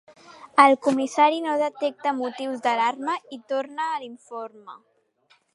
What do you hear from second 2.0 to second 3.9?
motius d'alarma i torna